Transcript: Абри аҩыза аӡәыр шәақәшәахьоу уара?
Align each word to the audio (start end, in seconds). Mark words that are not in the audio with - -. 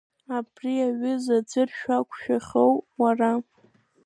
Абри 0.37 0.73
аҩыза 0.87 1.35
аӡәыр 1.41 1.69
шәақәшәахьоу 1.77 2.73
уара? 3.01 3.31